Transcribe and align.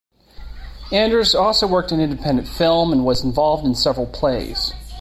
Anders 0.91 1.35
also 1.35 1.67
worked 1.67 1.91
in 1.91 1.99
independent 2.01 2.47
film, 2.47 2.91
and 2.91 3.05
was 3.05 3.23
involved 3.23 3.67
in 3.67 3.75
several 3.75 4.07
plays. 4.07 4.73